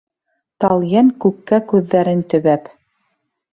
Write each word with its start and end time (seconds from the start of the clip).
Талйән 0.65 1.11
күккә 1.27 1.61
күҙҙәрен 1.73 2.27
төбәп: 2.35 2.75